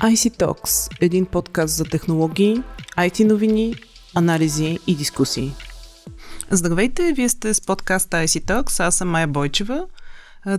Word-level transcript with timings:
IC 0.00 0.38
Talks– 0.38 0.90
един 1.00 1.26
подкаст 1.26 1.76
за 1.76 1.84
технологии, 1.84 2.62
IT 2.98 3.24
новини, 3.24 3.74
анализи 4.14 4.78
и 4.86 4.94
дискусии. 4.94 5.52
Здравейте, 6.50 7.12
вие 7.12 7.28
сте 7.28 7.54
с 7.54 7.60
подкаста 7.60 8.16
IC 8.16 8.44
Talks, 8.44 8.80
аз 8.80 8.96
съм 8.96 9.08
Майя 9.08 9.28
Бойчева. 9.28 9.86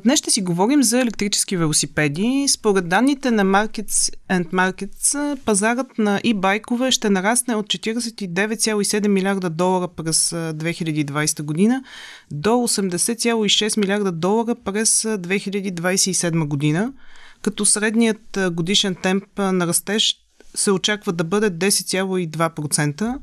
Днес 0.04 0.20
ще 0.20 0.32
си 0.32 0.41
говорим 0.41 0.84
за 0.84 1.02
електрически 1.02 1.58
велосипеди. 1.58 2.46
Според 2.50 2.90
данните 2.90 3.32
на 3.32 3.46
Markets 3.46 4.16
and 4.30 4.48
Markets, 4.48 5.40
пазарът 5.46 5.98
на 5.98 6.20
e-байкове 6.20 6.92
ще 6.92 7.10
нарасне 7.10 7.55
от 7.55 7.66
49,7 7.66 9.08
милиарда 9.08 9.50
долара 9.50 9.88
през 9.88 10.30
2020 10.30 11.42
година 11.44 11.84
до 12.32 12.50
80,6 12.50 13.80
милиарда 13.80 14.12
долара 14.12 14.55
през 14.55 15.02
2027 15.02 16.48
година 16.48 16.94
като 17.41 17.66
средният 17.66 18.40
годишен 18.52 18.95
темп 18.95 19.38
на 19.38 19.68
растеж 19.68 20.16
се 20.55 20.72
очаква 20.72 21.13
да 21.13 21.23
бъде 21.23 21.52
10,2%. 21.52 23.17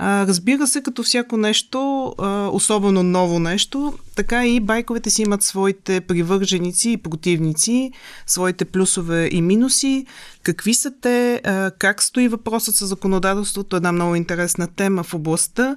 Разбира 0.00 0.66
се, 0.66 0.82
като 0.82 1.02
всяко 1.02 1.36
нещо, 1.36 2.14
особено 2.52 3.02
ново 3.02 3.38
нещо, 3.38 3.98
така 4.16 4.46
и 4.46 4.60
байковете 4.60 5.10
си 5.10 5.22
имат 5.22 5.42
своите 5.42 6.00
привърженици 6.00 6.90
и 6.90 6.96
противници, 6.96 7.92
своите 8.26 8.64
плюсове 8.64 9.28
и 9.32 9.42
минуси. 9.42 10.06
Какви 10.42 10.74
са 10.74 10.92
те, 11.00 11.40
как 11.78 12.02
стои 12.02 12.28
въпросът 12.28 12.74
с 12.74 12.86
законодателството, 12.86 13.76
една 13.76 13.92
много 13.92 14.14
интересна 14.14 14.68
тема 14.68 15.02
в 15.02 15.14
областта 15.14 15.76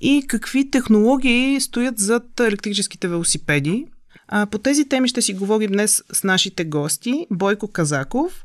и 0.00 0.24
какви 0.28 0.70
технологии 0.70 1.60
стоят 1.60 1.98
зад 1.98 2.40
електрическите 2.40 3.08
велосипеди. 3.08 3.86
А, 4.34 4.46
по 4.46 4.58
тези 4.58 4.88
теми 4.88 5.08
ще 5.08 5.22
си 5.22 5.34
говорим 5.34 5.70
днес 5.70 6.02
с 6.12 6.24
нашите 6.24 6.64
гости. 6.64 7.26
Бойко 7.30 7.68
Казаков, 7.68 8.44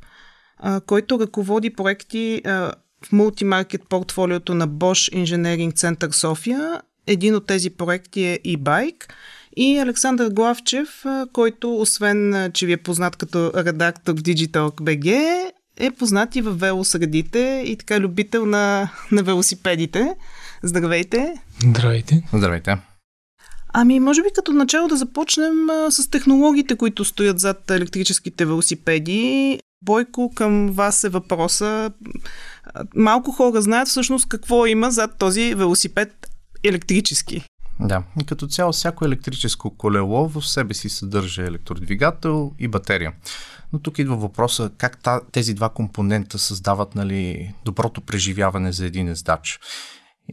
а, 0.58 0.82
който 0.82 1.20
ръководи 1.20 1.70
проекти 1.70 2.42
а, 2.46 2.72
в 3.06 3.12
мултимаркет 3.12 3.82
портфолиото 3.90 4.56
на 4.56 4.68
Bosch 4.68 5.24
Engineering 5.24 5.74
Center 5.74 6.12
София. 6.12 6.82
Един 7.08 7.36
от 7.36 7.46
тези 7.48 7.70
проекти 7.70 8.24
е 8.24 8.40
e-bike. 8.46 9.04
И 9.58 9.80
Александър 9.80 10.30
Главчев, 10.30 11.06
който 11.34 11.76
освен, 11.76 12.52
че 12.54 12.66
ви 12.66 12.72
е 12.72 12.78
познат 12.78 13.16
като 13.16 13.52
редактор 13.56 14.14
в 14.14 14.22
Digital 14.22 14.70
BG, 14.70 15.12
е 15.78 15.92
познат 15.92 16.36
и 16.36 16.42
в 16.42 16.52
велосредите 16.52 17.64
и 17.66 17.76
така 17.78 18.00
любител 18.00 18.46
на, 18.46 18.90
на 19.12 19.24
велосипедите. 19.24 20.16
Здравейте! 20.64 21.34
Здравейте! 21.64 22.24
Здравейте! 22.34 22.78
Ами, 23.74 24.00
може 24.00 24.24
би 24.24 24.30
като 24.36 24.54
начало 24.54 24.88
да 24.88 24.98
започнем 24.98 25.70
а, 25.70 25.92
с 25.92 26.10
технологиите, 26.10 26.76
които 26.76 27.06
стоят 27.06 27.40
зад 27.40 27.72
електрическите 27.72 28.46
велосипеди. 28.46 29.60
Бойко, 29.82 30.32
към 30.36 30.72
вас 30.72 31.04
е 31.04 31.10
въпроса. 31.10 31.92
Малко 32.96 33.32
хора 33.32 33.62
знаят 33.62 33.88
всъщност 33.88 34.30
какво 34.30 34.66
има 34.66 34.92
зад 34.92 35.18
този 35.18 35.56
велосипед 35.56 36.28
електрически. 36.64 37.46
Да, 37.80 38.04
и 38.22 38.26
като 38.26 38.48
цяло 38.48 38.72
всяко 38.72 39.06
електрическо 39.06 39.78
колело 39.78 40.28
в 40.28 40.48
себе 40.48 40.74
си 40.74 40.90
съдържа 40.90 41.44
електродвигател 41.44 42.52
и 42.60 42.68
батерия. 42.68 43.14
Но 43.74 43.80
тук 43.80 44.00
идва 44.00 44.16
въпроса 44.16 44.72
как 44.78 45.00
тези 45.32 45.54
два 45.54 45.70
компонента 45.70 46.40
създават 46.40 46.96
нали, 46.96 47.54
доброто 47.66 48.02
преживяване 48.02 48.72
за 48.72 48.86
един 48.86 49.08
ездач. 49.08 49.60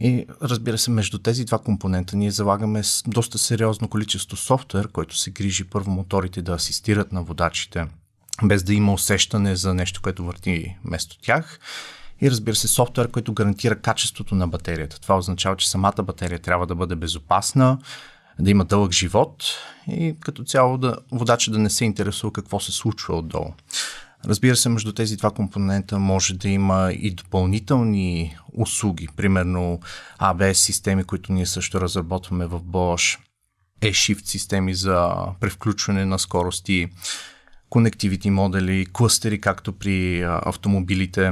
И 0.01 0.25
разбира 0.41 0.77
се, 0.77 0.91
между 0.91 1.17
тези 1.17 1.45
два 1.45 1.59
компонента 1.59 2.17
ние 2.17 2.31
залагаме 2.31 2.81
доста 3.07 3.37
сериозно 3.37 3.87
количество 3.87 4.37
софтуер, 4.37 4.87
който 4.87 5.17
се 5.17 5.31
грижи 5.31 5.63
първо 5.63 5.91
моторите 5.91 6.41
да 6.41 6.53
асистират 6.53 7.11
на 7.11 7.23
водачите, 7.23 7.87
без 8.43 8.63
да 8.63 8.73
има 8.73 8.93
усещане 8.93 9.55
за 9.55 9.73
нещо, 9.73 10.01
което 10.01 10.25
върти 10.25 10.75
вместо 10.85 11.19
тях. 11.21 11.59
И 12.21 12.31
разбира 12.31 12.55
се, 12.55 12.67
софтуер, 12.67 13.11
който 13.11 13.33
гарантира 13.33 13.75
качеството 13.75 14.35
на 14.35 14.47
батерията. 14.47 15.01
Това 15.01 15.17
означава, 15.17 15.55
че 15.55 15.69
самата 15.69 16.03
батерия 16.03 16.39
трябва 16.39 16.67
да 16.67 16.75
бъде 16.75 16.95
безопасна, 16.95 17.77
да 18.39 18.51
има 18.51 18.65
дълъг 18.65 18.91
живот 18.91 19.43
и 19.87 20.15
като 20.19 20.43
цяло 20.43 20.77
да, 20.77 20.95
водача 21.11 21.51
да 21.51 21.59
не 21.59 21.69
се 21.69 21.85
интересува 21.85 22.33
какво 22.33 22.59
се 22.59 22.71
случва 22.71 23.17
отдолу. 23.17 23.53
Разбира 24.27 24.55
се, 24.55 24.69
между 24.69 24.93
тези 24.93 25.17
два 25.17 25.31
компонента 25.31 25.99
може 25.99 26.33
да 26.33 26.49
има 26.49 26.91
и 26.93 27.11
допълнителни 27.11 28.35
услуги, 28.53 29.07
примерно 29.15 29.79
ABS 30.19 30.53
системи, 30.53 31.03
които 31.03 31.33
ние 31.33 31.45
също 31.45 31.81
разработваме 31.81 32.45
в 32.45 32.59
Bosch, 32.61 33.19
E-Shift 33.81 34.25
системи 34.25 34.73
за 34.73 35.15
превключване 35.39 36.05
на 36.05 36.19
скорости, 36.19 36.87
connectivity 37.71 38.29
модели, 38.29 38.85
клъстери, 38.93 39.41
както 39.41 39.73
при 39.73 40.23
автомобилите. 40.23 41.31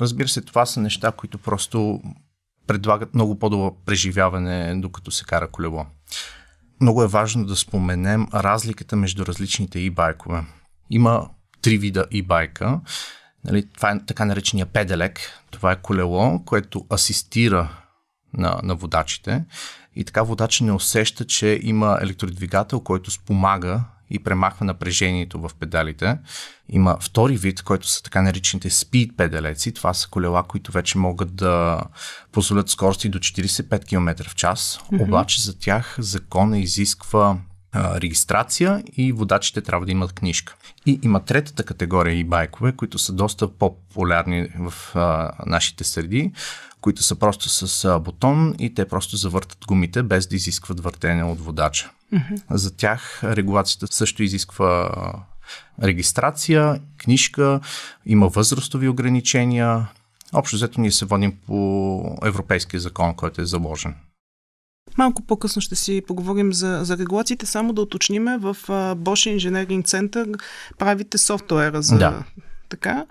Разбира 0.00 0.28
се, 0.28 0.40
това 0.40 0.66
са 0.66 0.80
неща, 0.80 1.12
които 1.12 1.38
просто 1.38 2.00
предлагат 2.66 3.14
много 3.14 3.38
по-добро 3.38 3.76
преживяване, 3.86 4.80
докато 4.80 5.10
се 5.10 5.24
кара 5.24 5.48
колело. 5.48 5.86
Много 6.80 7.02
е 7.02 7.08
важно 7.08 7.44
да 7.44 7.56
споменем 7.56 8.26
разликата 8.34 8.96
между 8.96 9.26
различните 9.26 9.78
e-байкове. 9.78 10.44
Има 10.90 11.28
три 11.62 11.78
вида 11.78 12.06
e-байка. 12.12 12.80
Нали, 13.44 13.68
това 13.74 13.90
е 13.90 14.04
така 14.06 14.24
наречения 14.24 14.66
педелек. 14.66 15.20
Това 15.50 15.72
е 15.72 15.82
колело, 15.82 16.44
което 16.44 16.86
асистира 16.92 17.68
на, 18.34 18.60
на 18.62 18.74
водачите 18.74 19.44
и 19.96 20.04
така 20.04 20.22
водач 20.22 20.60
не 20.60 20.72
усеща, 20.72 21.26
че 21.26 21.60
има 21.62 21.98
електродвигател, 22.02 22.80
който 22.80 23.10
спомага 23.10 23.84
и 24.10 24.18
премахва 24.18 24.66
напрежението 24.66 25.40
в 25.40 25.50
педалите. 25.60 26.18
Има 26.68 26.96
втори 27.00 27.36
вид, 27.36 27.62
който 27.62 27.88
са 27.88 28.02
така 28.02 28.22
наречените 28.22 28.70
speed 28.70 29.16
педалеци. 29.16 29.72
Това 29.72 29.94
са 29.94 30.08
колела, 30.08 30.42
които 30.42 30.72
вече 30.72 30.98
могат 30.98 31.34
да 31.34 31.82
позволят 32.32 32.70
скорости 32.70 33.08
до 33.08 33.18
45 33.18 33.84
км 33.84 34.28
в 34.28 34.34
час. 34.34 34.80
Mm-hmm. 34.92 35.02
Обаче 35.02 35.42
за 35.42 35.58
тях 35.58 35.96
закона 35.98 36.58
изисква 36.58 37.38
а, 37.76 38.00
регистрация 38.00 38.82
и 38.96 39.12
водачите 39.12 39.60
трябва 39.60 39.86
да 39.86 39.92
имат 39.92 40.12
книжка. 40.12 40.56
И 40.86 41.00
има 41.02 41.20
третата 41.20 41.62
категория 41.62 42.14
и 42.14 42.24
байкове, 42.24 42.72
които 42.72 42.98
са 42.98 43.12
доста 43.12 43.48
по-популярни 43.48 44.48
в 44.58 44.96
а, 44.96 45.32
нашите 45.46 45.84
среди, 45.84 46.32
които 46.80 47.02
са 47.02 47.14
просто 47.16 47.48
с 47.48 47.84
а, 47.84 47.98
бутон 47.98 48.54
и 48.58 48.74
те 48.74 48.88
просто 48.88 49.16
завъртат 49.16 49.58
гумите 49.66 50.02
без 50.02 50.26
да 50.26 50.36
изискват 50.36 50.80
въртене 50.80 51.24
от 51.24 51.40
водача. 51.40 51.90
Mm-hmm. 52.14 52.42
За 52.50 52.76
тях 52.76 53.20
регулацията 53.24 53.86
също 53.90 54.22
изисква 54.22 54.90
регистрация, 55.82 56.80
книжка, 56.98 57.60
има 58.06 58.28
възрастови 58.28 58.88
ограничения. 58.88 59.86
Общо 60.32 60.56
взето 60.56 60.80
ние 60.80 60.92
се 60.92 61.04
водим 61.04 61.36
по 61.46 62.18
европейския 62.24 62.80
закон, 62.80 63.14
който 63.14 63.40
е 63.40 63.46
заложен. 63.46 63.94
Малко 64.98 65.22
по-късно 65.22 65.62
ще 65.62 65.76
си 65.76 66.02
поговорим 66.06 66.52
за, 66.52 66.80
за 66.82 66.98
регулациите, 66.98 67.46
само 67.46 67.72
да 67.72 67.82
уточниме 67.82 68.38
в 68.38 68.56
Bosch 68.96 69.36
Engineering 69.36 69.82
Center 69.82 70.40
правите 70.78 71.18
софтуера 71.18 71.82
за 71.82 71.98
да. 71.98 72.24
така, 72.68 73.06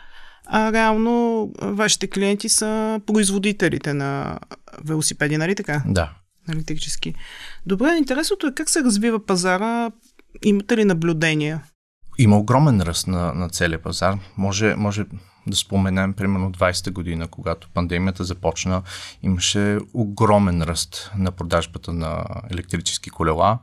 а 0.45 0.71
реално 0.71 1.51
вашите 1.61 2.07
клиенти 2.07 2.49
са 2.49 2.99
производителите 3.05 3.93
на 3.93 4.39
велосипеди, 4.83 5.37
нали 5.37 5.55
така? 5.55 5.83
Да. 5.85 6.11
Електрически. 6.49 7.13
Добре, 7.65 7.95
интересното 7.97 8.47
е 8.47 8.53
как 8.53 8.69
се 8.69 8.83
развива 8.83 9.25
пазара, 9.25 9.91
имате 10.43 10.77
ли 10.77 10.85
наблюдения? 10.85 11.63
Има 12.17 12.37
огромен 12.37 12.81
ръст 12.81 13.07
на, 13.07 13.33
на 13.33 13.49
целия 13.49 13.81
пазар. 13.81 14.17
Може, 14.37 14.75
може 14.75 15.05
да 15.47 15.55
споменем, 15.55 16.13
примерно 16.13 16.51
20-та 16.51 16.91
година, 16.91 17.27
когато 17.27 17.69
пандемията 17.73 18.23
започна, 18.23 18.81
имаше 19.23 19.79
огромен 19.93 20.61
ръст 20.61 21.11
на 21.17 21.31
продажбата 21.31 21.93
на 21.93 22.25
електрически 22.51 23.09
колела, 23.09 23.59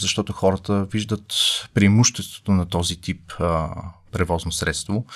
защото 0.00 0.32
хората 0.32 0.84
виждат 0.84 1.32
преимуществото 1.74 2.52
на 2.52 2.66
този 2.66 3.00
тип 3.00 3.32
а, 3.40 3.70
превозно 4.12 4.52
средство. 4.52 5.06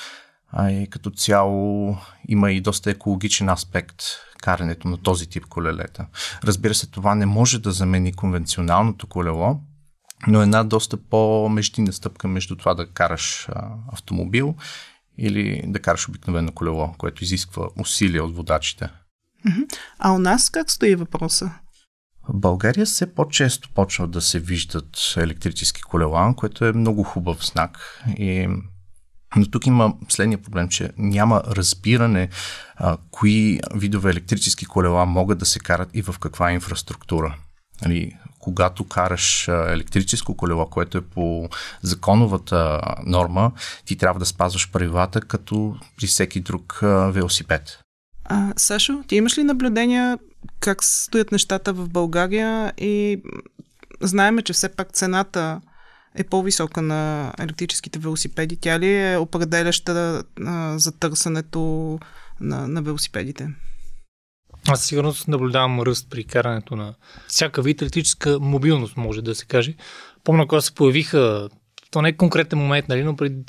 А 0.53 0.71
и 0.71 0.87
като 0.91 1.11
цяло 1.11 1.97
има 2.29 2.53
и 2.53 2.61
доста 2.61 2.91
екологичен 2.91 3.49
аспект 3.49 4.03
карането 4.43 4.89
на 4.89 4.97
този 4.97 5.27
тип 5.27 5.47
колелета. 5.47 6.07
Разбира 6.45 6.75
се, 6.75 6.91
това 6.91 7.15
не 7.15 7.27
може 7.27 7.59
да 7.59 7.73
замени 7.73 8.13
конвенционалното 8.13 9.07
колело, 9.07 9.61
но 10.27 10.43
една 10.43 10.65
доста 10.65 10.97
по-междинна 10.97 11.93
стъпка 11.93 12.29
между 12.29 12.57
това 12.57 12.75
да 12.75 12.87
караш 12.87 13.49
а, 13.49 13.69
автомобил 13.93 14.55
или 15.21 15.63
да 15.67 15.81
караш 15.81 16.09
обикновено 16.09 16.53
колело, 16.53 16.95
което 16.99 17.25
изисква 17.25 17.69
усилия 17.79 18.25
от 18.25 18.37
водачите. 18.37 18.89
А 19.99 20.13
у 20.13 20.19
нас 20.19 20.51
как 20.51 20.71
стои 20.71 20.95
въпроса? 20.95 21.51
В 22.29 22.41
България 22.41 22.87
все 22.87 23.15
по-често 23.15 23.69
почва 23.75 24.09
да 24.09 24.21
се 24.21 24.39
виждат 24.39 25.15
електрически 25.17 25.83
колела, 25.83 26.35
което 26.37 26.65
е 26.65 26.73
много 26.73 27.03
хубав 27.03 27.47
знак. 27.47 28.03
И... 28.19 28.49
Но 29.37 29.51
тук 29.51 29.67
има 29.67 29.95
следния 30.09 30.43
проблем, 30.43 30.69
че 30.69 30.91
няма 30.99 31.43
разбиране 31.47 32.29
а, 32.77 32.97
кои 33.11 33.61
видове 33.75 34.11
електрически 34.11 34.65
колела 34.65 35.07
могат 35.07 35.39
да 35.39 35.47
се 35.47 35.59
карат 35.59 35.89
и 35.95 36.03
в 36.03 36.15
каква 36.21 36.53
инфраструктура. 36.53 37.37
Нали, 37.83 38.17
когато 38.41 38.85
караш 38.85 39.49
електрическо 39.49 40.37
колело, 40.37 40.67
което 40.67 40.99
е 40.99 41.01
по 41.01 41.49
законовата 41.83 42.81
норма, 43.07 43.53
ти 43.85 43.97
трябва 43.97 44.21
да 44.21 44.27
спазваш 44.27 44.71
правилата 44.71 45.21
като 45.21 45.77
при 45.97 46.07
всеки 46.07 46.41
друг 46.41 46.79
велосипед. 46.83 47.79
А, 48.25 48.53
Сашо, 48.57 49.03
ти 49.09 49.17
имаш 49.17 49.39
ли 49.39 49.43
наблюдения 49.43 50.19
как 50.61 50.85
стоят 50.85 51.33
нещата 51.33 51.73
в 51.73 51.89
България 51.89 52.73
и 52.79 53.23
знаеме, 54.01 54.43
че 54.43 54.53
все 54.53 54.69
пак 54.69 54.93
цената 54.93 55.61
е 56.15 56.25
по-висока 56.25 56.83
на 56.83 57.33
електрическите 57.39 57.99
велосипеди. 57.99 58.57
Тя 58.57 58.79
ли 58.79 58.97
е 58.97 59.17
определяща 59.17 60.25
а, 60.47 60.79
за 60.79 60.93
търсенето 60.93 61.99
на, 62.41 62.69
на 62.69 62.83
велосипедите? 62.83 63.49
Аз 64.69 64.85
сигурно 64.85 65.15
наблюдавам 65.29 65.81
ръст 65.81 66.07
при 66.11 66.25
карането 66.25 66.77
на 66.77 66.95
всяка 67.29 67.63
вид 67.63 67.83
електрическа 67.83 68.39
мобилност, 68.41 68.97
може 68.97 69.23
да 69.23 69.35
се 69.35 69.47
каже. 69.47 69.75
Помня, 70.25 70.47
когато 70.47 70.67
се 70.67 70.75
появиха, 70.75 71.49
то 71.91 72.03
не 72.03 72.09
е 72.09 72.17
конкретен 72.17 72.59
момент, 72.59 72.89
нали, 72.89 73.05
но 73.05 73.17
преди 73.17 73.45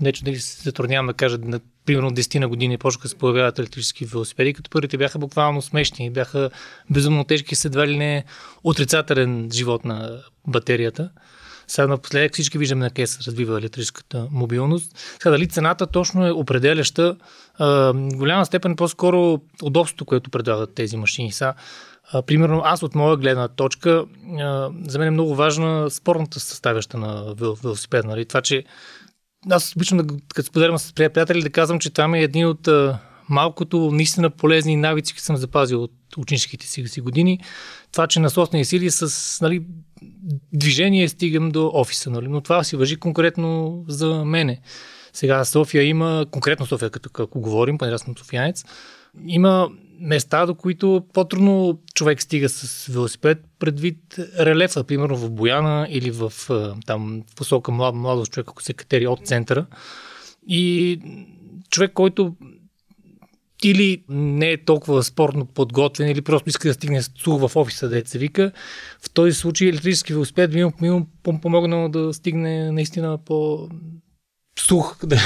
нече 0.00 0.24
дали 0.24 0.40
се 0.40 0.62
затруднявам 0.62 1.06
да 1.06 1.14
кажа, 1.14 1.38
на, 1.40 1.60
примерно 1.86 2.10
10 2.10 2.38
на 2.38 2.48
години 2.48 2.78
почнаха 2.78 3.02
да 3.02 3.08
се 3.08 3.18
появяват 3.18 3.58
електрически 3.58 4.04
велосипеди, 4.04 4.54
като 4.54 4.70
първите 4.70 4.98
бяха 4.98 5.18
буквално 5.18 5.62
смешни, 5.62 6.10
бяха 6.10 6.50
безумно 6.90 7.24
тежки, 7.24 7.54
се 7.54 7.68
едва 7.68 7.86
ли 7.86 7.96
не 7.96 8.24
отрицателен 8.64 9.50
живот 9.52 9.84
на 9.84 10.22
батерията. 10.46 11.10
Сега 11.68 11.86
напоследък 11.86 12.32
всички 12.32 12.58
виждаме 12.58 12.84
на 12.84 12.90
къде 12.90 13.06
се 13.06 13.18
развива 13.26 13.58
електрическата 13.58 14.26
мобилност. 14.30 14.98
Сега 15.22 15.30
дали 15.30 15.48
цената 15.48 15.86
точно 15.86 16.26
е 16.26 16.30
определяща, 16.30 17.16
а, 17.58 17.92
голяма 17.94 18.46
степен 18.46 18.76
по-скоро 18.76 19.40
удобството, 19.62 20.04
което 20.04 20.30
предлагат 20.30 20.74
тези 20.74 20.96
машини. 20.96 21.32
Сега, 21.32 21.54
а, 22.12 22.22
примерно 22.22 22.62
аз 22.64 22.82
от 22.82 22.94
моя 22.94 23.16
гледна 23.16 23.48
точка, 23.48 24.04
а, 24.38 24.70
за 24.86 24.98
мен 24.98 25.08
е 25.08 25.10
много 25.10 25.34
важна 25.34 25.90
спорната 25.90 26.40
съставяща 26.40 26.98
на 26.98 27.34
велосипед. 27.62 28.04
Нали? 28.04 28.24
Това, 28.24 28.42
че 28.42 28.64
аз 29.50 29.76
обичам 29.76 29.98
да, 29.98 30.14
като 30.34 30.48
споделям 30.48 30.78
с 30.78 30.92
приятели, 30.92 31.42
да 31.42 31.50
казвам, 31.50 31.78
че 31.78 31.90
там 31.90 32.14
е 32.14 32.20
един 32.20 32.46
от 32.46 32.68
а, 32.68 32.98
малкото 33.28 33.90
наистина 33.90 34.30
полезни 34.30 34.76
навици, 34.76 35.12
които 35.12 35.24
съм 35.24 35.36
запазил 35.36 35.82
от 35.82 35.92
ученическите 36.16 36.66
си, 36.66 37.00
години. 37.00 37.40
Това, 37.92 38.06
че 38.06 38.20
на 38.20 38.30
собствени 38.30 38.64
сили 38.64 38.90
с 38.90 39.38
нали, 39.42 39.62
движение 40.52 41.08
стигам 41.08 41.50
до 41.50 41.70
офиса. 41.74 42.10
Нали? 42.10 42.28
Но 42.28 42.40
това 42.40 42.64
си 42.64 42.76
въжи 42.76 42.96
конкретно 42.96 43.84
за 43.88 44.24
мене. 44.24 44.60
Сега 45.12 45.44
София 45.44 45.82
има, 45.82 46.26
конкретно 46.30 46.66
София, 46.66 46.90
като 46.90 47.22
ако 47.22 47.40
говорим, 47.40 47.78
понеже 47.78 47.98
съм 47.98 48.18
софиянец, 48.18 48.64
има 49.26 49.68
места, 50.00 50.46
до 50.46 50.54
които 50.54 51.04
по-трудно 51.12 51.80
човек 51.94 52.22
стига 52.22 52.48
с 52.48 52.86
велосипед, 52.86 53.38
предвид 53.58 53.98
релефа, 54.38 54.84
примерно 54.84 55.16
в 55.16 55.30
Бояна 55.30 55.86
или 55.90 56.10
в, 56.10 56.32
там, 56.86 57.22
посока 57.36 57.72
млад, 57.72 57.94
младост 57.94 58.32
човек, 58.32 58.46
ако 58.48 58.62
се 58.62 58.72
катери 58.72 59.06
от 59.06 59.26
центъра. 59.26 59.66
И 60.48 61.00
човек, 61.70 61.92
който 61.92 62.34
или 63.64 64.02
не 64.08 64.50
е 64.50 64.64
толкова 64.64 65.02
спортно 65.02 65.46
подготвен, 65.46 66.08
или 66.08 66.20
просто 66.20 66.48
иска 66.48 66.68
да 66.68 66.74
стигне 66.74 67.02
сух 67.02 67.48
в 67.48 67.56
офиса, 67.56 67.88
да 67.88 68.02
се 68.04 68.18
вика. 68.18 68.52
В 69.02 69.10
този 69.10 69.32
случай 69.32 69.68
електрически 69.68 70.12
велосипед 70.12 70.50
би 70.50 70.64
му 70.64 71.06
помогнал 71.42 71.88
да 71.88 72.14
стигне 72.14 72.72
наистина 72.72 73.18
по 73.18 73.68
сух, 74.58 74.96
да, 75.06 75.20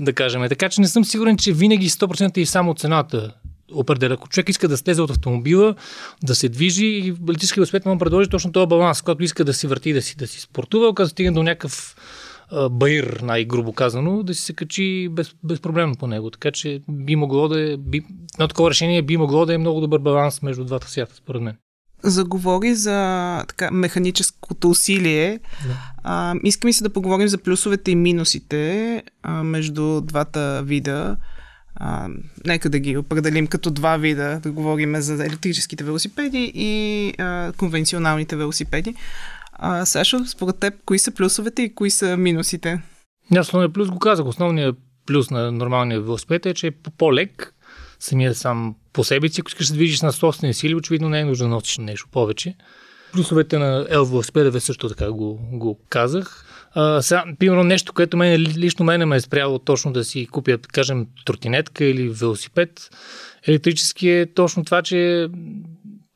да 0.00 0.12
кажем. 0.12 0.48
Така 0.48 0.68
че 0.68 0.80
не 0.80 0.88
съм 0.88 1.04
сигурен, 1.04 1.36
че 1.36 1.52
винаги 1.52 1.88
100% 1.88 2.38
и 2.38 2.46
само 2.46 2.74
цената 2.74 3.34
определя. 3.72 4.14
Ако 4.14 4.28
човек 4.28 4.48
иска 4.48 4.68
да 4.68 4.76
слезе 4.76 5.02
от 5.02 5.10
автомобила, 5.10 5.74
да 6.22 6.34
се 6.34 6.48
движи, 6.48 6.86
и 6.86 7.14
електрически 7.28 7.60
велосипед 7.60 7.86
му 7.86 7.98
предложи 7.98 8.30
точно 8.30 8.52
този 8.52 8.66
баланс, 8.66 9.02
когато 9.02 9.22
иска 9.22 9.44
да 9.44 9.54
си 9.54 9.66
върти, 9.66 9.92
да 9.92 10.02
си, 10.02 10.16
да 10.16 10.26
си 10.26 10.40
спортува, 10.40 10.88
когато 10.88 11.10
стигне 11.10 11.32
до 11.32 11.42
някакъв 11.42 11.96
баир, 12.70 13.20
най-грубо 13.22 13.72
казано, 13.72 14.22
да 14.22 14.34
си 14.34 14.42
се 14.42 14.52
качи 14.52 15.08
без, 15.10 15.34
безпроблемно 15.44 15.94
по 15.94 16.06
него. 16.06 16.30
Така 16.30 16.50
че 16.50 16.80
би 16.88 17.16
могло 17.16 17.48
да 17.48 17.72
е, 17.72 17.76
би, 17.76 18.02
на 18.38 18.48
такова 18.48 18.70
решение 18.70 19.02
би 19.02 19.16
могло 19.16 19.46
да 19.46 19.54
е 19.54 19.58
много 19.58 19.80
добър 19.80 19.98
баланс 19.98 20.42
между 20.42 20.64
двата 20.64 20.90
свята, 20.90 21.14
според 21.14 21.42
мен. 21.42 21.56
Заговори 22.02 22.74
за 22.74 23.44
така, 23.48 23.70
механическото 23.70 24.70
усилие. 24.70 25.40
Да. 25.66 25.92
А, 26.02 26.34
искам 26.44 26.70
и 26.70 26.72
се 26.72 26.84
да 26.84 26.90
поговорим 26.90 27.28
за 27.28 27.38
плюсовете 27.38 27.90
и 27.90 27.96
минусите 27.96 29.02
а, 29.22 29.42
между 29.42 30.00
двата 30.00 30.62
вида. 30.64 31.16
А, 31.74 32.08
нека 32.46 32.70
да 32.70 32.78
ги 32.78 32.96
определим 32.96 33.46
като 33.46 33.70
два 33.70 33.96
вида, 33.96 34.40
да 34.42 34.52
говорим 34.52 34.96
за 34.96 35.26
електрическите 35.26 35.84
велосипеди 35.84 36.52
и 36.54 37.14
а, 37.18 37.52
конвенционалните 37.56 38.36
велосипеди. 38.36 38.94
А, 39.64 39.86
Сашо, 39.86 40.26
според 40.26 40.58
теб, 40.58 40.74
кои 40.84 40.98
са 40.98 41.10
плюсовете 41.10 41.62
и 41.62 41.74
кои 41.74 41.90
са 41.90 42.16
минусите? 42.16 42.82
Основният 43.38 43.72
плюс 43.72 43.90
го 43.90 43.98
казах. 43.98 44.26
Основният 44.26 44.76
плюс 45.06 45.30
на 45.30 45.52
нормалния 45.52 46.00
велосипед 46.00 46.46
е, 46.46 46.54
че 46.54 46.66
е 46.66 46.70
по-лек. 46.70 47.54
Самия 47.98 48.34
сам 48.34 48.74
по 48.92 49.04
себе 49.04 49.28
си, 49.28 49.40
ако 49.40 49.48
искаш 49.48 49.68
да 49.68 49.74
движиш 49.74 50.00
на 50.00 50.12
собствени 50.12 50.54
сили, 50.54 50.74
очевидно 50.74 51.08
не 51.08 51.20
е 51.20 51.24
нужно 51.24 51.48
да 51.48 51.54
носиш 51.54 51.78
нещо 51.78 52.08
повече. 52.12 52.54
Плюсовете 53.12 53.58
на 53.58 53.86
L 53.90 54.04
велосипеда 54.04 54.60
също 54.60 54.88
така 54.88 55.12
го, 55.12 55.40
го 55.52 55.78
казах. 55.88 56.44
А, 56.74 57.02
сега, 57.02 57.24
примерно 57.38 57.64
нещо, 57.64 57.92
което 57.92 58.16
мен, 58.16 58.40
лично 58.40 58.84
мене 58.84 59.04
ме 59.04 59.16
е 59.16 59.20
спряло 59.20 59.58
точно 59.58 59.92
да 59.92 60.04
си 60.04 60.26
купя, 60.26 60.58
кажем, 60.58 61.06
тротинетка 61.26 61.84
или 61.84 62.08
велосипед. 62.08 62.90
Електрически 63.46 64.08
е 64.08 64.26
точно 64.34 64.64
това, 64.64 64.82
че 64.82 65.28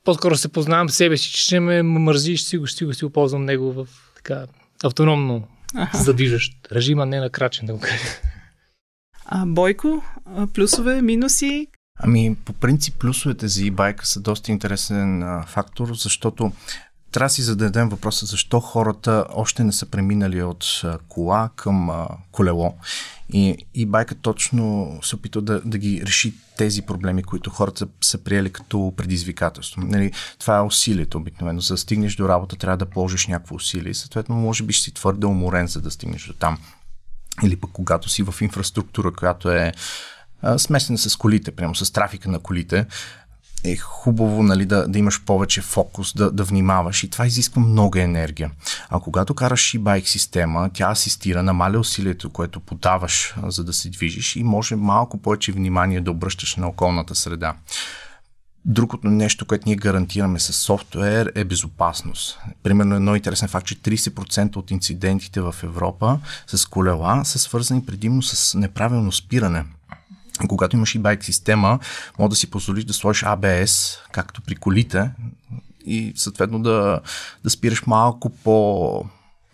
по-скоро 0.06 0.36
се 0.36 0.48
познавам 0.48 0.88
себе 0.88 1.16
си, 1.16 1.30
че 1.30 1.42
ще 1.42 1.60
ме 1.60 1.82
мързи 1.82 2.32
и 2.32 2.36
ще 2.36 2.48
си 2.48 2.58
го, 2.58 2.66
ще 2.66 2.78
си 2.78 2.84
го, 2.84 2.92
ще 2.92 2.98
си 2.98 3.04
го 3.04 3.10
ползвам 3.10 3.44
него 3.44 3.72
в 3.72 3.86
така 4.16 4.46
автономно 4.84 5.48
задвижващ 5.94 6.68
режим, 6.72 6.98
а 6.98 7.06
не 7.06 7.20
на 7.20 7.30
крачен, 7.30 7.66
да 7.66 7.72
го 7.72 7.80
кажа. 7.80 8.04
А 9.26 9.46
Бойко, 9.46 10.02
плюсове, 10.54 11.02
минуси? 11.02 11.66
Ами, 11.98 12.36
по 12.44 12.52
принцип, 12.52 12.94
плюсовете 12.98 13.48
за 13.48 13.60
e-байка 13.60 14.02
са 14.02 14.20
доста 14.20 14.52
интересен 14.52 15.22
а, 15.22 15.44
фактор, 15.46 15.94
защото 15.94 16.52
трябва 17.16 17.26
да 17.26 17.34
си 17.34 17.42
зададем 17.42 17.88
въпроса 17.88 18.26
защо 18.26 18.60
хората 18.60 19.26
още 19.34 19.64
не 19.64 19.72
са 19.72 19.86
преминали 19.86 20.42
от 20.42 20.82
кола 21.08 21.50
към 21.56 22.06
колело. 22.32 22.74
И, 23.32 23.56
и 23.74 23.86
байка 23.86 24.14
точно 24.14 24.92
се 25.02 25.16
опитва 25.16 25.42
да, 25.42 25.60
да 25.60 25.78
ги 25.78 26.02
реши 26.06 26.34
тези 26.56 26.82
проблеми, 26.82 27.22
които 27.22 27.50
хората 27.50 27.86
са 28.00 28.18
приели 28.18 28.52
като 28.52 28.94
предизвикателство. 28.96 29.80
Нали, 29.80 30.12
това 30.38 30.56
е 30.56 30.62
усилието 30.62 31.18
обикновено. 31.18 31.60
За 31.60 31.74
да 31.74 31.78
стигнеш 31.78 32.16
до 32.16 32.28
работа, 32.28 32.56
трябва 32.56 32.76
да 32.76 32.86
положиш 32.86 33.26
някакво 33.26 33.54
усилие. 33.54 33.94
Съответно, 33.94 34.36
може 34.36 34.62
би 34.62 34.72
ще 34.72 34.84
си 34.84 34.94
твърде 34.94 35.26
уморен, 35.26 35.66
за 35.66 35.80
да 35.80 35.90
стигнеш 35.90 36.26
до 36.26 36.32
там. 36.32 36.58
Или 37.44 37.56
пък 37.56 37.70
когато 37.72 38.08
си 38.08 38.22
в 38.22 38.34
инфраструктура, 38.40 39.12
която 39.12 39.50
е 39.50 39.72
смесена 40.58 40.98
с 40.98 41.16
колите, 41.16 41.50
прямо 41.50 41.74
с 41.74 41.92
трафика 41.92 42.28
на 42.28 42.38
колите, 42.38 42.86
е 43.70 43.76
хубаво 43.76 44.42
нали, 44.42 44.66
да, 44.66 44.88
да 44.88 44.98
имаш 44.98 45.24
повече 45.24 45.60
фокус, 45.60 46.14
да, 46.14 46.30
да 46.30 46.44
внимаваш 46.44 47.02
и 47.02 47.10
това 47.10 47.26
изисква 47.26 47.62
много 47.62 47.98
енергия. 47.98 48.50
А 48.88 49.00
когато 49.00 49.34
караш 49.34 49.74
и 49.74 49.78
байк 49.78 50.08
система, 50.08 50.70
тя 50.74 50.90
асистира, 50.90 51.42
намаля 51.42 51.78
усилието, 51.78 52.30
което 52.30 52.60
подаваш, 52.60 53.34
за 53.46 53.64
да 53.64 53.72
се 53.72 53.88
движиш 53.90 54.36
и 54.36 54.42
може 54.42 54.76
малко 54.76 55.18
повече 55.18 55.52
внимание 55.52 56.00
да 56.00 56.10
обръщаш 56.10 56.56
на 56.56 56.68
околната 56.68 57.14
среда. 57.14 57.54
Другото 58.68 59.06
нещо, 59.08 59.46
което 59.46 59.62
ние 59.66 59.76
гарантираме 59.76 60.38
с 60.38 60.52
софтуер 60.52 61.32
е 61.34 61.44
безопасност. 61.44 62.38
Примерно 62.62 62.94
едно 62.94 63.16
интересен 63.16 63.48
факт, 63.48 63.66
че 63.66 63.76
30% 63.76 64.56
от 64.56 64.70
инцидентите 64.70 65.40
в 65.40 65.54
Европа 65.62 66.18
с 66.46 66.66
колела 66.66 67.24
са 67.24 67.38
свързани 67.38 67.84
предимно 67.86 68.22
с 68.22 68.54
неправилно 68.58 69.12
спиране 69.12 69.64
когато 70.48 70.76
имаш 70.76 70.94
и 70.94 70.98
байк 70.98 71.24
система, 71.24 71.78
може 72.18 72.30
да 72.30 72.36
си 72.36 72.50
позволиш 72.50 72.84
да 72.84 72.92
сложиш 72.92 73.22
ABS, 73.22 73.98
както 74.12 74.42
при 74.42 74.56
колите, 74.56 75.10
и 75.86 76.12
съответно 76.16 76.62
да, 76.62 77.00
да 77.44 77.50
спираш 77.50 77.86
малко 77.86 78.30
по, 78.30 79.04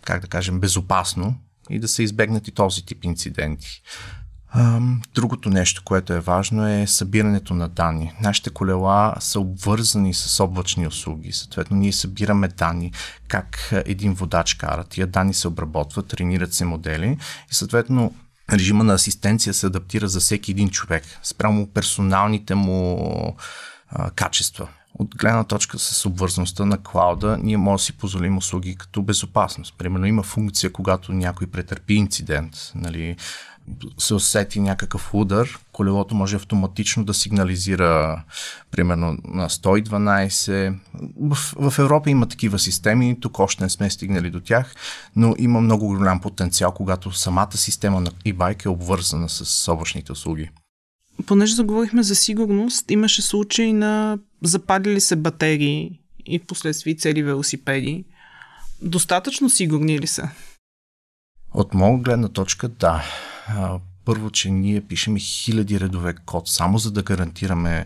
как 0.05 0.21
да 0.21 0.27
кажем, 0.27 0.59
безопасно 0.59 1.35
и 1.69 1.79
да 1.79 1.87
се 1.87 2.03
избегнат 2.03 2.47
и 2.47 2.51
този 2.51 2.85
тип 2.85 3.03
инциденти. 3.03 3.81
Другото 5.15 5.49
нещо, 5.49 5.81
което 5.85 6.13
е 6.13 6.19
важно 6.19 6.67
е 6.67 6.87
събирането 6.87 7.53
на 7.53 7.69
данни. 7.69 8.13
Нашите 8.21 8.49
колела 8.49 9.15
са 9.19 9.39
обвързани 9.39 10.13
с 10.13 10.43
облачни 10.43 10.87
услуги. 10.87 11.31
Съответно, 11.31 11.77
ние 11.77 11.93
събираме 11.93 12.47
данни 12.47 12.91
как 13.27 13.73
един 13.85 14.13
водач 14.13 14.53
кара. 14.53 14.83
Тия 14.83 15.07
данни 15.07 15.33
се 15.33 15.47
обработват, 15.47 16.07
тренират 16.07 16.53
се 16.53 16.65
модели 16.65 17.17
и 17.51 17.53
съответно 17.53 18.13
режима 18.51 18.83
на 18.83 18.93
асистенция 18.93 19.53
се 19.53 19.65
адаптира 19.65 20.07
за 20.07 20.19
всеки 20.19 20.51
един 20.51 20.69
човек, 20.69 21.03
спрямо 21.23 21.67
персоналните 21.67 22.55
му 22.55 23.37
а, 23.89 24.11
качества. 24.11 24.67
От 24.99 25.15
гледна 25.15 25.43
точка 25.43 25.79
с 25.79 26.05
обвързаността 26.05 26.65
на 26.65 26.77
клауда, 26.77 27.37
ние 27.41 27.57
може 27.57 27.81
да 27.81 27.85
си 27.85 27.97
позволим 27.97 28.37
услуги 28.37 28.75
като 28.75 29.01
безопасност. 29.01 29.75
Примерно 29.77 30.05
има 30.05 30.23
функция, 30.23 30.73
когато 30.73 31.13
някой 31.13 31.47
претърпи 31.47 31.93
инцидент, 31.93 32.71
нали, 32.75 33.15
се 33.97 34.13
усети 34.13 34.59
някакъв 34.59 35.13
удар, 35.13 35.59
колелото 35.71 36.15
може 36.15 36.35
автоматично 36.35 37.05
да 37.05 37.13
сигнализира 37.13 38.23
примерно 38.71 39.17
на 39.23 39.49
112. 39.49 40.75
В, 41.21 41.35
в 41.69 41.79
Европа 41.79 42.09
има 42.09 42.27
такива 42.27 42.59
системи, 42.59 43.19
тук 43.19 43.39
още 43.39 43.63
не 43.63 43.69
сме 43.69 43.89
стигнали 43.89 44.29
до 44.29 44.39
тях, 44.39 44.75
но 45.15 45.35
има 45.37 45.61
много 45.61 45.87
голям 45.87 46.21
потенциал, 46.21 46.71
когато 46.71 47.11
самата 47.11 47.57
система 47.57 48.01
на 48.01 48.11
e-bike 48.11 48.65
е 48.65 48.69
обвързана 48.69 49.29
с 49.29 49.71
облачните 49.71 50.11
услуги. 50.11 50.49
Понеже 51.25 51.55
заговорихме 51.55 52.03
за 52.03 52.15
сигурност, 52.15 52.91
имаше 52.91 53.21
случаи 53.21 53.73
на 53.73 54.19
запалили 54.41 55.01
се 55.01 55.15
батерии 55.15 55.99
и 56.25 56.39
в 56.39 56.45
последствие 56.45 56.95
цели 56.95 57.23
велосипеди. 57.23 58.05
Достатъчно 58.81 59.49
сигурни 59.49 59.99
ли 59.99 60.07
са? 60.07 60.29
От 61.53 61.73
моя 61.73 61.97
гледна 61.97 62.27
точка, 62.27 62.67
да. 62.67 63.03
Първо, 64.05 64.29
че 64.29 64.49
ние 64.49 64.81
пишем 64.81 65.17
хиляди 65.17 65.79
редове 65.79 66.15
код, 66.25 66.47
само 66.47 66.77
за 66.77 66.91
да 66.91 67.03
гарантираме 67.03 67.85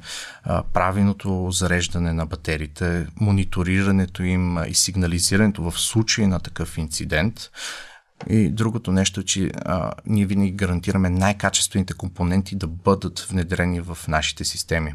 правилното 0.73 1.51
зареждане 1.51 2.13
на 2.13 2.25
батериите, 2.25 3.07
мониторирането 3.19 4.23
им 4.23 4.57
и 4.67 4.73
сигнализирането 4.73 5.71
в 5.71 5.79
случай 5.79 6.27
на 6.27 6.39
такъв 6.39 6.77
инцидент. 6.77 7.49
И 8.29 8.49
другото 8.49 8.91
нещо 8.91 9.19
е, 9.19 9.23
че 9.23 9.51
а, 9.65 9.91
ние 10.05 10.25
винаги 10.25 10.51
гарантираме 10.51 11.09
най-качествените 11.09 11.93
компоненти 11.93 12.55
да 12.55 12.67
бъдат 12.67 13.19
внедрени 13.19 13.81
в 13.81 13.97
нашите 14.07 14.45
системи. 14.45 14.93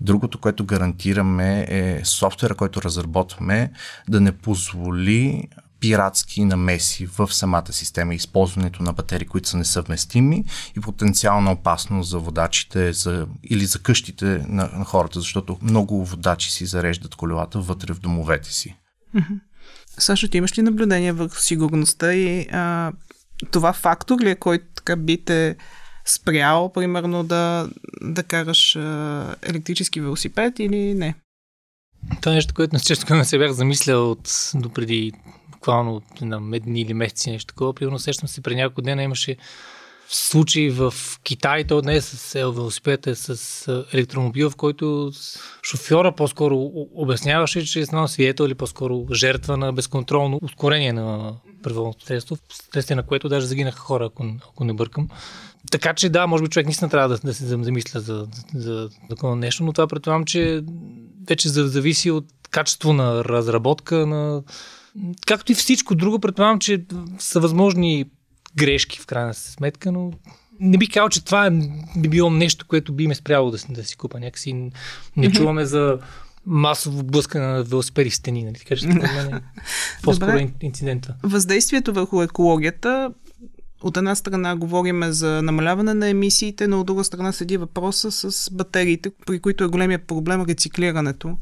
Другото, 0.00 0.40
което 0.40 0.64
гарантираме 0.64 1.66
е 1.68 2.00
софтуера, 2.04 2.54
който 2.54 2.82
разработваме, 2.82 3.72
да 4.08 4.20
не 4.20 4.32
позволи 4.32 5.48
пиратски 5.80 6.44
намеси 6.44 7.06
в 7.06 7.34
самата 7.34 7.72
система, 7.72 8.14
използването 8.14 8.82
на 8.82 8.92
батерии, 8.92 9.26
които 9.26 9.48
са 9.48 9.56
несъвместими 9.56 10.44
и 10.76 10.80
потенциална 10.80 11.52
опасност 11.52 12.10
за 12.10 12.18
водачите 12.18 12.92
за, 12.92 13.26
или 13.44 13.66
за 13.66 13.78
къщите 13.78 14.24
на, 14.26 14.70
на 14.78 14.84
хората, 14.84 15.20
защото 15.20 15.58
много 15.62 16.04
водачи 16.04 16.50
си 16.52 16.66
зареждат 16.66 17.14
колелата 17.14 17.58
вътре 17.60 17.92
в 17.92 18.00
домовете 18.00 18.52
си. 18.52 18.76
Сашо, 19.98 20.28
ти 20.28 20.36
имаш 20.36 20.58
ли 20.58 20.62
наблюдение 20.62 21.12
върху 21.12 21.36
сигурността 21.36 22.14
и 22.14 22.46
а, 22.52 22.92
това 23.50 23.72
фактор 23.72 24.20
ли 24.20 24.30
е, 24.30 24.34
който 24.34 24.64
така 24.74 24.96
би 24.96 25.18
спрял, 26.04 26.72
примерно, 26.72 27.24
да, 27.24 27.68
да 28.02 28.22
караш 28.22 28.76
а, 28.76 29.34
електрически 29.42 30.00
велосипед 30.00 30.58
или 30.58 30.94
не? 30.94 31.14
Това 32.20 32.32
е 32.32 32.34
нещо, 32.34 32.54
което 32.54 32.80
често 32.80 33.14
не 33.14 33.24
се 33.24 33.38
бях 33.38 33.52
замислял 33.52 34.10
от 34.10 34.50
допреди 34.54 35.12
буквално 35.48 36.02
на 36.20 36.40
медни 36.40 36.80
или 36.80 36.94
месеци, 36.94 37.30
нещо 37.30 37.46
такова. 37.46 37.74
Примерно 37.74 37.98
сещам 37.98 38.28
се, 38.28 38.40
при 38.40 38.54
няколко 38.54 38.82
дена 38.82 39.02
имаше 39.02 39.36
случай 40.12 40.70
в 40.70 40.94
Китай, 41.22 41.64
то 41.64 41.82
не 41.82 41.96
е 41.96 42.00
с 42.00 42.34
велосипед, 42.34 43.06
е 43.06 43.14
с 43.14 43.84
електромобил, 43.92 44.50
в 44.50 44.56
който 44.56 45.12
шофьора 45.62 46.12
по-скоро 46.12 46.56
обясняваше, 46.94 47.66
че 47.66 47.80
е 47.80 47.86
станал 47.86 48.08
свидетел 48.08 48.44
или 48.44 48.54
по-скоро 48.54 49.06
жертва 49.12 49.56
на 49.56 49.72
безконтролно 49.72 50.38
ускорение 50.42 50.92
на 50.92 51.34
превозното 51.62 52.04
средство, 52.04 52.36
вследствие 52.48 52.96
на 52.96 53.02
което 53.02 53.28
даже 53.28 53.46
загинаха 53.46 53.78
хора, 53.78 54.06
ако, 54.06 54.24
ако 54.48 54.64
не 54.64 54.72
бъркам. 54.72 55.08
Така 55.70 55.94
че 55.94 56.08
да, 56.08 56.26
може 56.26 56.42
би 56.42 56.50
човек 56.50 56.66
наистина 56.66 56.90
трябва 56.90 57.08
да, 57.08 57.18
да 57.24 57.34
се 57.34 57.46
замисля 57.46 58.00
за, 58.00 58.26
за 58.54 58.88
такова 59.08 59.36
нещо, 59.36 59.64
но 59.64 59.72
това 59.72 59.86
предполагам, 59.86 60.24
че 60.24 60.62
вече 61.28 61.48
зависи 61.48 62.10
от 62.10 62.26
качество 62.50 62.92
на 62.92 63.24
разработка, 63.24 64.06
на 64.06 64.42
както 65.26 65.52
и 65.52 65.54
всичко 65.54 65.94
друго, 65.94 66.18
предполагам, 66.18 66.58
че 66.58 66.84
са 67.18 67.40
възможни 67.40 68.04
грешки 68.56 68.98
в 68.98 69.06
крайна 69.06 69.34
сметка, 69.34 69.92
но 69.92 70.12
не 70.60 70.78
би 70.78 70.88
казал, 70.88 71.08
че 71.08 71.24
това 71.24 71.46
е, 71.46 71.50
би 71.96 72.08
било 72.08 72.30
нещо, 72.30 72.66
което 72.68 72.92
би 72.92 73.06
ме 73.06 73.14
спряло 73.14 73.50
да, 73.50 73.58
да 73.70 73.84
си 73.84 73.96
купа. 73.96 74.20
Някакси 74.20 74.70
не 75.16 75.32
чуваме 75.32 75.64
за 75.64 75.98
масово 76.46 77.02
блъскане 77.02 77.46
на 77.46 77.62
велосипеди 77.62 78.10
в 78.10 78.16
стени. 78.16 78.44
Нали? 78.44 78.54
Така 78.54 78.76
че 78.76 78.86
мен 78.86 79.02
е 79.02 79.40
по-скоро 80.02 80.30
Добре. 80.30 80.50
инцидента. 80.60 81.14
Въздействието 81.22 81.92
върху 81.92 82.22
екологията 82.22 83.10
от 83.82 83.96
една 83.96 84.14
страна 84.14 84.56
говорим 84.56 85.02
за 85.12 85.42
намаляване 85.42 85.94
на 85.94 86.08
емисиите, 86.08 86.66
но 86.66 86.80
от 86.80 86.86
друга 86.86 87.04
страна 87.04 87.32
седи 87.32 87.56
въпроса 87.56 88.10
с 88.12 88.50
батериите, 88.50 89.10
при 89.26 89.40
които 89.40 89.64
е 89.64 89.68
големия 89.68 89.98
проблем 89.98 90.44
рециклирането. 90.48 91.38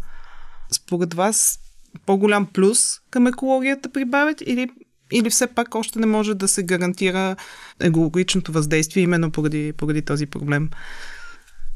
Според 0.72 1.14
вас 1.14 1.58
по-голям 2.06 2.46
плюс 2.46 3.00
към 3.10 3.26
екологията 3.26 3.88
прибавят 3.88 4.40
или, 4.40 4.68
или 5.12 5.30
все 5.30 5.46
пак 5.46 5.74
още 5.74 5.98
не 5.98 6.06
може 6.06 6.34
да 6.34 6.48
се 6.48 6.62
гарантира 6.62 7.36
екологичното 7.80 8.52
въздействие 8.52 9.02
именно 9.02 9.30
поради, 9.30 9.72
поради 9.72 10.02
този 10.02 10.26
проблем? 10.26 10.70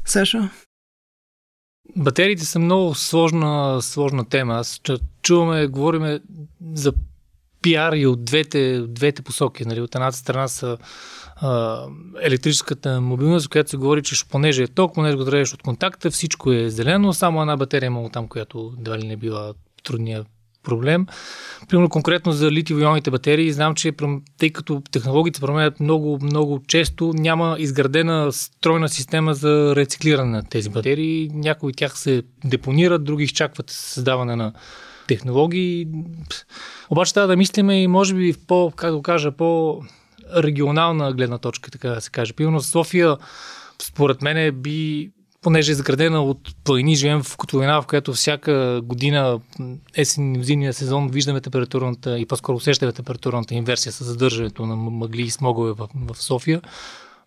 Саша? 0.05 0.49
Батериите 1.95 2.45
са 2.45 2.59
много 2.59 2.95
сложна, 2.95 3.81
сложна 3.81 4.29
тема. 4.29 4.53
Аз 4.53 4.81
чуваме, 5.21 5.67
говориме 5.67 6.19
за 6.73 6.93
пиар 7.61 7.93
и 7.93 8.05
от 8.05 8.25
двете, 8.25 8.79
от 8.79 8.93
двете 8.93 9.21
посоки. 9.21 9.65
Нали? 9.65 9.81
От 9.81 9.95
едната 9.95 10.17
страна 10.17 10.47
са 10.47 10.77
а, 11.35 11.83
електрическата 12.21 13.01
мобилност, 13.01 13.49
която 13.49 13.69
се 13.69 13.77
говори, 13.77 14.03
че 14.03 14.27
понеже 14.29 14.63
е 14.63 14.67
ток, 14.67 14.93
понеже 14.93 15.17
го 15.17 15.25
тръгнеш 15.25 15.53
от 15.53 15.63
контакта, 15.63 16.11
всичко 16.11 16.51
е 16.51 16.69
зелено, 16.69 17.13
само 17.13 17.41
една 17.41 17.57
батерия 17.57 17.87
има 17.87 18.09
там, 18.09 18.27
която 18.27 18.73
дали 18.77 19.07
не 19.07 19.17
била 19.17 19.53
трудния 19.83 20.25
проблем. 20.63 21.07
Примерно 21.69 21.89
конкретно 21.89 22.31
за 22.31 22.51
литиево-ионните 22.51 23.09
батерии, 23.09 23.51
знам, 23.51 23.75
че 23.75 23.91
тъй 24.37 24.49
като 24.49 24.81
технологиите 24.91 25.41
променят 25.41 25.79
много, 25.79 26.19
много 26.21 26.61
често, 26.67 27.11
няма 27.15 27.55
изградена 27.59 28.31
стройна 28.31 28.89
система 28.89 29.33
за 29.33 29.75
рециклиране 29.75 30.31
на 30.31 30.43
тези 30.43 30.69
батерии. 30.69 31.29
Някои 31.33 31.69
от 31.69 31.77
тях 31.77 31.97
се 31.97 32.23
депонират, 32.45 33.03
други 33.03 33.23
изчакват 33.23 33.69
създаване 33.69 34.35
на 34.35 34.53
технологии. 35.07 35.87
Обаче 36.89 37.13
трябва 37.13 37.27
да 37.27 37.37
мислиме 37.37 37.83
и 37.83 37.87
може 37.87 38.15
би 38.15 38.33
в 38.33 38.45
по, 38.47 38.71
как 38.75 38.95
да 38.95 39.01
кажа, 39.01 39.31
по 39.31 39.81
регионална 40.35 41.13
гледна 41.13 41.37
точка, 41.37 41.71
така 41.71 41.89
да 41.89 42.01
се 42.01 42.11
каже. 42.11 42.33
Примерно 42.33 42.61
София, 42.61 43.17
според 43.81 44.21
мен, 44.21 44.61
би 44.61 45.09
понеже 45.43 45.71
е 45.71 45.75
заградена 45.75 46.23
от 46.23 46.55
планини, 46.63 46.95
живеем 46.95 47.23
в 47.23 47.37
котловина, 47.37 47.81
в 47.81 47.85
която 47.87 48.13
всяка 48.13 48.81
година 48.83 49.39
есен 49.97 50.43
зимния 50.43 50.73
сезон 50.73 51.09
виждаме 51.09 51.41
температурната 51.41 52.19
и 52.19 52.25
по-скоро 52.25 52.55
усещаме 52.55 52.91
температурната 52.91 53.55
инверсия 53.55 53.91
с 53.91 54.03
задържането 54.03 54.65
на 54.65 54.75
мъгли 54.75 55.21
и 55.21 55.29
смогове 55.29 55.71
в, 55.71 55.87
в 55.95 56.23
София. 56.23 56.61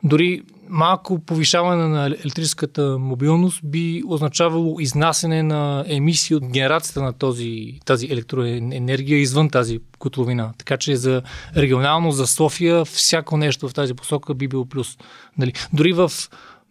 Дори 0.03 0.43
малко 0.69 1.19
повишаване 1.19 1.89
на 1.89 2.07
електрическата 2.07 2.99
мобилност 2.99 3.61
би 3.65 4.03
означавало 4.07 4.81
изнасяне 4.81 5.43
на 5.43 5.85
емисии 5.89 6.37
от 6.37 6.47
генерацията 6.47 7.03
на 7.03 7.13
този, 7.13 7.81
тази 7.85 8.07
електроенергия 8.07 9.19
извън 9.19 9.51
тази 9.51 9.81
котловина. 9.99 10.53
Така 10.59 10.77
че 10.77 10.97
за 10.97 11.23
регионално, 11.57 12.13
за 12.13 12.27
София, 12.27 12.85
всяко 12.85 13.37
нещо 13.37 13.69
в 13.69 13.75
тази 13.75 13.95
посока 13.95 14.35
би 14.35 14.49
било 14.49 14.65
плюс. 14.65 14.99
Нали? 15.39 15.53
Дори 15.73 15.93
в 15.93 16.11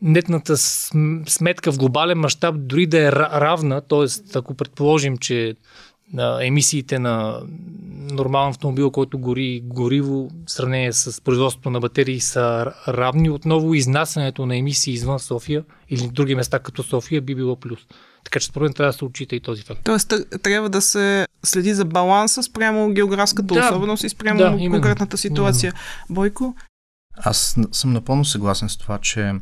нетната 0.01 0.57
сметка 1.27 1.71
в 1.71 1.77
глобален 1.77 2.17
мащаб 2.17 2.55
дори 2.57 2.85
да 2.85 3.07
е 3.07 3.11
равна, 3.11 3.81
т.е. 3.81 4.37
ако 4.37 4.53
предположим, 4.53 5.17
че 5.17 5.55
емисиите 6.41 6.99
на 6.99 7.41
нормален 8.11 8.49
автомобил, 8.49 8.91
който 8.91 9.19
гори 9.19 9.61
гориво 9.63 10.29
в 10.45 10.51
сравнение 10.51 10.93
с 10.93 11.21
производството 11.21 11.69
на 11.69 11.79
батерии 11.79 12.19
са 12.19 12.73
равни, 12.87 13.29
отново 13.29 13.73
изнасянето 13.73 14.45
на 14.45 14.57
емисии 14.57 14.93
извън 14.93 15.19
София 15.19 15.63
или 15.89 16.07
други 16.07 16.35
места 16.35 16.59
като 16.59 16.83
София 16.83 17.21
би 17.21 17.35
било 17.35 17.55
плюс. 17.55 17.79
Така 18.23 18.39
че 18.39 18.47
според 18.47 18.75
трябва 18.75 18.91
да 18.91 18.97
се 18.97 19.05
отчита 19.05 19.35
и 19.35 19.39
този 19.39 19.63
факт. 19.63 19.81
Тоест 19.83 20.13
трябва 20.43 20.69
да 20.69 20.81
се 20.81 21.27
следи 21.43 21.73
за 21.73 21.85
баланса 21.85 22.43
спрямо 22.43 22.93
географската 22.93 23.53
да, 23.53 23.65
особеност 23.65 24.03
и 24.03 24.09
спрямо 24.09 24.39
да, 24.39 24.69
конкретната 24.69 25.17
ситуация. 25.17 25.67
Именно. 25.69 26.15
Бойко? 26.15 26.55
Аз 27.17 27.55
съм 27.71 27.93
напълно 27.93 28.25
съгласен 28.25 28.69
с 28.69 28.77
това, 28.77 28.97
че 28.97 29.33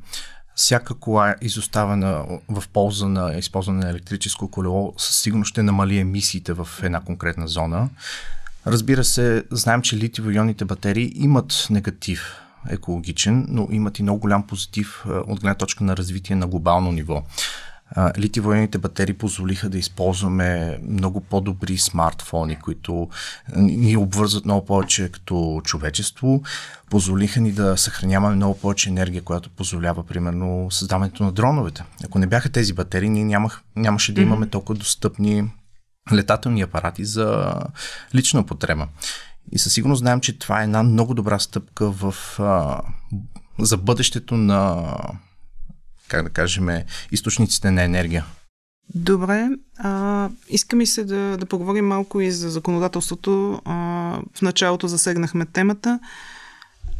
всяка 0.56 0.94
кола 0.94 1.30
е 1.30 1.36
изоставена 1.42 2.26
в 2.50 2.64
полза 2.74 3.08
на 3.08 3.38
използване 3.38 3.84
на 3.84 3.90
електрическо 3.90 4.52
колело 4.52 4.94
със 4.98 5.16
сигурност 5.16 5.50
ще 5.50 5.64
намали 5.64 5.98
емисиите 5.98 6.54
в 6.54 6.68
една 6.84 7.02
конкретна 7.02 7.48
зона. 7.48 7.90
Разбира 8.68 9.04
се, 9.04 9.44
знаем, 9.52 9.82
че 9.82 9.96
литиево-ионните 9.96 10.66
батерии 10.66 11.12
имат 11.16 11.68
негатив 11.70 12.36
екологичен, 12.70 13.46
но 13.50 13.68
имат 13.72 14.00
и 14.00 14.04
много 14.04 14.20
голям 14.20 14.48
позитив 14.48 15.06
от 15.06 15.40
гледна 15.40 15.56
точка 15.56 15.84
на 15.84 15.98
развитие 15.98 16.36
на 16.36 16.48
глобално 16.48 16.92
ниво. 16.92 17.24
Литиевоенните 18.18 18.78
батерии 18.78 19.14
позволиха 19.14 19.70
да 19.70 19.78
използваме 19.78 20.80
много 20.90 21.22
по-добри 21.22 21.78
смартфони, 21.78 22.56
които 22.56 23.10
ни 23.56 23.98
обвързват 23.98 24.46
много 24.46 24.66
повече 24.66 25.10
като 25.10 25.62
човечество, 25.64 26.44
позволиха 26.90 27.42
ни 27.42 27.52
да 27.52 27.78
съхраняваме 27.78 28.36
много 28.36 28.60
повече 28.60 28.90
енергия, 28.90 29.22
която 29.22 29.50
позволява, 29.50 30.06
примерно, 30.06 30.68
създаването 30.72 31.24
на 31.24 31.32
дроновете. 31.32 31.84
Ако 32.06 32.20
не 32.20 32.28
бяха 32.28 32.50
тези 32.50 32.74
батерии, 32.74 33.10
ние 33.10 33.24
нямах, 33.24 33.62
нямаше 33.76 34.14
да 34.14 34.22
имаме 34.22 34.48
толкова 34.48 34.80
достъпни 34.80 35.52
летателни 36.14 36.62
апарати 36.62 37.06
за 37.06 37.54
лична 38.16 38.40
употреба. 38.40 38.88
И 39.52 39.60
със 39.60 39.74
сигурност 39.74 40.00
знаем, 40.00 40.22
че 40.22 40.40
това 40.40 40.62
е 40.62 40.64
една 40.64 40.84
много 40.84 41.14
добра 41.14 41.40
стъпка 41.40 41.92
в, 41.92 42.16
а, 42.40 42.82
за 43.60 43.78
бъдещето 43.78 44.38
на, 44.38 44.96
как 46.14 46.24
да 46.24 46.30
кажем, 46.30 46.70
източниците 47.12 47.72
на 47.72 47.84
енергия. 47.84 48.26
Добре, 48.96 49.50
а, 49.78 50.30
иска 50.50 50.76
ми 50.76 50.86
се 50.86 51.04
да, 51.04 51.38
да 51.38 51.46
поговорим 51.46 51.88
малко 51.88 52.22
и 52.22 52.32
за 52.32 52.50
законодателството. 52.50 53.62
А, 53.66 53.74
в 54.34 54.42
началото 54.42 54.88
засегнахме 54.88 55.46
темата. 55.46 56.00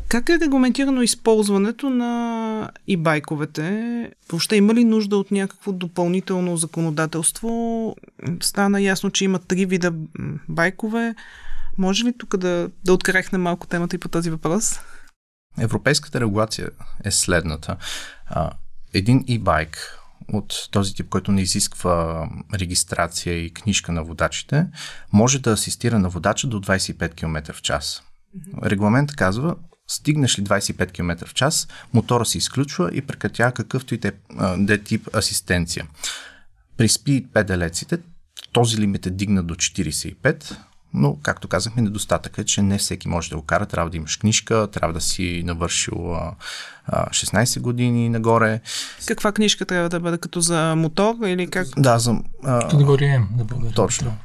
Как 0.10 0.30
е 0.30 0.40
регламентирано 0.40 1.02
използването 1.02 1.90
на 1.90 2.72
и 2.88 2.98
байковете? 2.98 4.12
Въобще 4.30 4.56
има 4.56 4.74
ли 4.74 4.84
нужда 4.84 5.18
от 5.18 5.32
някакво 5.32 5.72
допълнително 5.72 6.58
законодателство? 6.58 7.96
Стана 8.42 8.82
ясно, 8.82 9.12
че 9.12 9.26
има 9.26 9.40
три 9.40 9.66
вида 9.66 9.94
байкове. 10.50 11.16
Може 11.78 12.06
ли 12.06 12.14
тук 12.18 12.38
да, 12.38 12.70
да 12.86 12.94
открехне 12.94 13.38
малко 13.38 13.68
темата 13.68 13.96
и 13.96 14.00
по 14.00 14.08
този 14.10 14.30
въпрос? 14.30 14.80
Европейската 15.58 16.22
регулация 16.22 16.70
е 17.04 17.12
следната. 17.12 17.78
Един 18.94 19.24
e-байк 19.24 20.00
от 20.34 20.54
този 20.72 20.96
тип, 20.96 21.10
който 21.10 21.32
не 21.32 21.42
изисква 21.42 22.28
регистрация 22.54 23.46
и 23.46 23.54
книжка 23.54 23.92
на 23.92 24.04
водачите, 24.04 24.68
може 25.14 25.40
да 25.40 25.52
асистира 25.52 26.00
на 26.00 26.10
водача 26.10 26.48
до 26.48 26.62
25 26.62 27.16
км 27.16 27.54
в 27.54 27.62
час. 27.62 28.04
Регламент 28.64 29.16
казва, 29.16 29.56
стигнеш 29.88 30.40
ли 30.40 30.44
25 30.44 30.92
км 30.92 31.26
в 31.28 31.34
час, 31.34 31.68
мотора 31.94 32.26
се 32.26 32.38
изключва 32.38 32.90
и 32.94 33.02
прекратява 33.02 33.52
какъвто 33.52 33.96
и 33.96 34.00
те, 34.00 34.12
де 34.58 34.84
тип 34.84 35.16
асистенция. 35.16 35.88
При 36.78 36.90
спи 36.90 37.28
педелеците 37.34 37.98
този 38.52 38.78
лимит 38.78 39.06
е 39.06 39.10
дигнат 39.10 39.48
до 39.48 39.56
45, 39.56 40.58
но, 40.94 41.18
както 41.24 41.48
казахме, 41.48 41.82
недостатък 41.82 42.38
е, 42.38 42.44
че 42.44 42.62
не 42.62 42.78
всеки 42.78 43.08
може 43.08 43.30
да 43.30 43.36
го 43.36 43.42
кара. 43.42 43.66
Трябва 43.66 43.90
да 43.90 43.98
имаш 43.98 44.18
книжка, 44.18 44.68
трябва 44.72 44.94
да 44.94 45.02
си 45.02 45.44
навършил 45.46 46.16
а, 46.16 46.36
а, 46.86 47.10
16 47.10 47.60
години 47.60 48.10
нагоре. 48.10 48.62
Каква 49.06 49.32
книжка 49.32 49.66
трябва 49.66 49.90
да 49.90 50.00
бъде? 50.00 50.18
Като 50.18 50.42
за 50.42 50.76
мотор 50.76 51.16
или 51.26 51.48
как? 51.48 51.68
Да, 51.78 52.00
за... 52.00 52.16
А, 52.44 52.70
Категория 52.70 53.20
М, 53.20 53.28
да 53.32 53.44
бъде. 53.44 53.74
Точно. 53.74 54.18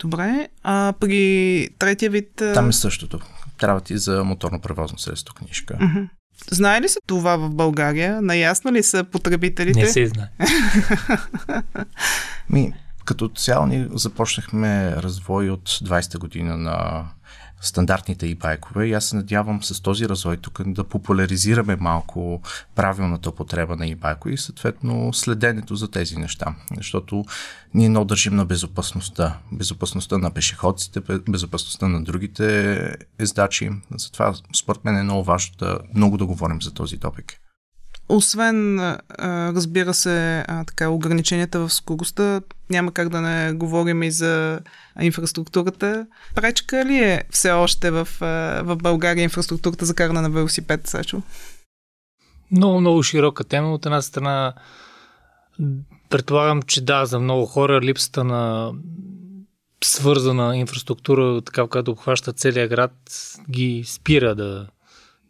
Добре. 0.00 0.48
А 0.62 0.92
при 1.00 1.68
третия 1.78 2.10
вид... 2.10 2.30
Там 2.54 2.68
е 2.68 2.72
същото. 2.72 3.20
Трябва 3.58 3.80
ти 3.80 3.98
за 3.98 4.24
моторно 4.24 4.60
превозно 4.60 4.98
средство 4.98 5.34
книжка. 5.34 5.78
Знае 6.50 6.80
ли 6.80 6.88
се 6.88 6.98
това 7.06 7.36
в 7.36 7.50
България? 7.50 8.22
Наясно 8.22 8.72
ли 8.72 8.82
са 8.82 9.04
потребителите? 9.04 9.80
Не 9.80 9.86
се 9.86 10.06
знае. 10.06 10.28
Ми, 12.50 12.72
като 13.04 13.28
цяло 13.28 13.66
ние 13.66 13.88
започнахме 13.94 14.96
развой 14.96 15.50
от 15.50 15.68
20-та 15.68 16.18
година 16.18 16.56
на 16.56 17.04
стандартните 17.60 18.26
и 18.26 18.34
байкове 18.34 18.86
и 18.86 18.92
аз 18.92 19.04
се 19.04 19.16
надявам 19.16 19.62
с 19.62 19.82
този 19.82 20.08
развой 20.08 20.36
тук 20.36 20.62
да 20.66 20.84
популяризираме 20.84 21.76
малко 21.76 22.42
правилната 22.74 23.28
употреба 23.28 23.76
на 23.76 23.84
e-байкове 23.86 24.28
и 24.28 24.38
съответно 24.38 25.12
следенето 25.12 25.76
за 25.76 25.90
тези 25.90 26.16
неща. 26.16 26.54
Защото 26.76 27.24
ние 27.74 27.88
много 27.88 28.04
държим 28.04 28.36
на 28.36 28.44
безопасността. 28.44 29.38
Безопасността 29.52 30.18
на 30.18 30.30
пешеходците, 30.30 31.00
безопасността 31.28 31.88
на 31.88 32.04
другите 32.04 32.96
ездачи. 33.18 33.70
Затова 33.96 34.34
според 34.56 34.84
мен 34.84 34.96
е 34.96 35.02
много 35.02 35.24
важно 35.24 35.54
да 35.58 35.78
много 35.94 36.16
да 36.16 36.26
говорим 36.26 36.62
за 36.62 36.74
този 36.74 36.98
топик. 36.98 37.40
Освен, 38.08 38.80
разбира 39.20 39.94
се, 39.94 40.44
така, 40.66 40.88
ограниченията 40.88 41.58
в 41.58 41.72
скоростта, 41.72 42.40
няма 42.70 42.92
как 42.92 43.08
да 43.08 43.20
не 43.20 43.52
говорим 43.52 44.02
и 44.02 44.10
за 44.10 44.60
инфраструктурата. 45.00 46.06
Пречка 46.34 46.84
ли 46.84 46.96
е 46.96 47.24
все 47.30 47.50
още 47.50 47.90
в, 47.90 48.08
в 48.64 48.76
България 48.76 49.22
инфраструктурата 49.22 49.84
за 49.84 49.94
каране 49.94 50.20
на 50.20 50.30
велосипед, 50.30 50.86
Сачо? 50.86 51.22
Много, 52.50 52.80
много 52.80 53.02
широка 53.02 53.44
тема. 53.44 53.74
От 53.74 53.86
една 53.86 54.02
страна, 54.02 54.54
предполагам, 56.10 56.62
че 56.62 56.84
да, 56.84 57.06
за 57.06 57.20
много 57.20 57.46
хора 57.46 57.80
липсата 57.80 58.24
на 58.24 58.72
свързана 59.84 60.56
инфраструктура, 60.56 61.42
така 61.42 61.66
която 61.66 61.90
обхваща 61.90 62.32
целия 62.32 62.68
град, 62.68 62.92
ги 63.50 63.84
спира 63.86 64.34
да, 64.34 64.66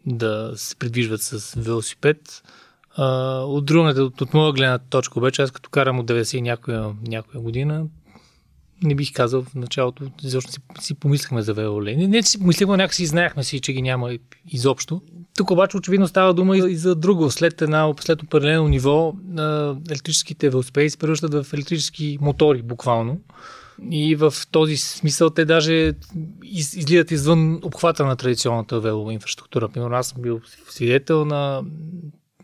да 0.07 0.53
се 0.57 0.77
придвижват 0.77 1.23
с 1.23 1.55
велосипед. 1.57 2.43
От 2.99 3.65
другата, 3.65 4.03
от, 4.03 4.21
от 4.21 4.35
моя 4.35 4.53
гледна 4.53 4.79
точка 4.79 5.19
обаче, 5.19 5.43
аз 5.43 5.51
като 5.51 5.71
карам 5.71 5.99
от 5.99 6.07
90 6.07 6.41
някоя, 6.41 6.93
някоя 7.09 7.43
година, 7.43 7.87
не 8.83 8.95
бих 8.95 9.13
казал 9.13 9.43
в 9.43 9.55
началото, 9.55 10.05
защото 10.23 10.53
си, 10.53 10.59
си 10.81 10.95
помислихме 10.95 11.43
за 11.43 11.55
велоле. 11.55 11.97
Не, 11.97 12.07
не 12.07 12.23
си 12.23 12.39
помислихме, 12.39 12.77
някакси 12.77 13.07
знаехме 13.07 13.45
си, 13.45 13.61
че 13.61 13.73
ги 13.73 13.83
няма 13.83 14.19
изобщо. 14.51 15.03
Тук 15.37 15.51
обаче 15.51 15.77
очевидно 15.77 16.09
става 16.09 16.35
дума 16.35 16.57
и 16.57 16.77
за 16.77 16.95
друго. 16.95 17.31
След, 17.31 17.63
една, 17.63 17.95
след 18.01 18.23
определено 18.23 18.69
ниво 18.69 19.15
електрическите 19.91 20.51
велосипеди 20.51 20.91
се 20.91 20.99
превръщат 20.99 21.35
в 21.35 21.53
електрически 21.53 22.19
мотори, 22.21 22.63
буквално. 22.63 23.21
И 23.91 24.17
в 24.17 24.35
този 24.51 24.77
смисъл 24.77 25.31
те 25.31 25.45
даже 25.45 25.93
из, 26.45 26.75
излизат 26.75 27.11
извън 27.11 27.61
обхвата 27.63 28.05
на 28.05 28.17
традиционната 28.17 28.81
велова 28.81 29.13
инфраструктура. 29.13 29.69
Примерно 29.69 29.97
аз 29.97 30.09
съм 30.09 30.23
бил 30.23 30.41
свидетел 30.69 31.25
на 31.25 31.63